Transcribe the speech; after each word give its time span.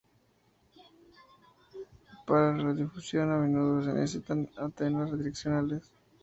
Para 2.25 2.57
radiodifusión 2.57 3.31
a 3.31 3.37
menudo 3.37 3.83
se 3.83 3.93
necesitan 3.93 4.49
antenas 4.57 5.15
direccionales. 5.15 5.91